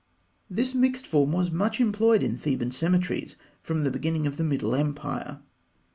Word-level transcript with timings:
This 0.49 0.73
mixed 0.73 1.05
form 1.05 1.31
was 1.33 1.51
much 1.51 1.79
employed 1.79 2.23
in 2.23 2.35
Theban 2.35 2.71
cemeteries 2.71 3.35
from 3.61 3.83
the 3.83 3.91
beginning 3.91 4.25
of 4.25 4.37
the 4.37 4.43
Middle 4.43 4.73
Empire. 4.73 5.41